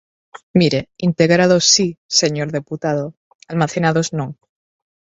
[0.59, 1.87] Mire, integrados si,
[2.19, 3.05] señor deputado,
[3.51, 4.29] almacenados non.